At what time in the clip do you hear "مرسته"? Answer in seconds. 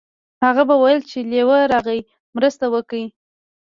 2.35-2.65